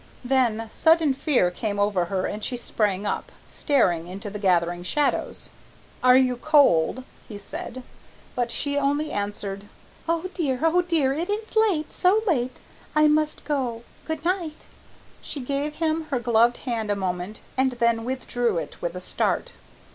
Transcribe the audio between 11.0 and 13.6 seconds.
it is late so late! I must